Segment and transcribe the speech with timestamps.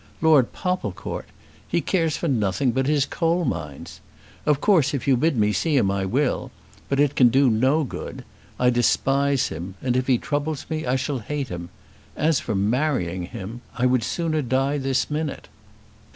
[0.19, 1.27] Lord Popplecourt!
[1.67, 4.01] He cares for nothing but his coal mines.
[4.47, 6.49] Of course, if you bid me see him I will;
[6.89, 8.23] but it can do no good.
[8.59, 11.69] I despise him, and if he troubles me I shall hate him.
[12.15, 15.49] As for marrying him, I would sooner die this minute."